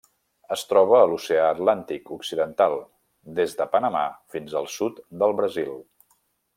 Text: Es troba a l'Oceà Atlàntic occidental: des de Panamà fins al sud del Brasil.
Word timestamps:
Es 0.53 0.61
troba 0.69 0.95
a 0.99 1.09
l'Oceà 1.11 1.43
Atlàntic 1.49 2.09
occidental: 2.17 2.79
des 3.41 3.55
de 3.61 3.69
Panamà 3.77 4.05
fins 4.37 4.59
al 4.63 4.71
sud 4.79 5.03
del 5.25 5.41
Brasil. 5.43 5.75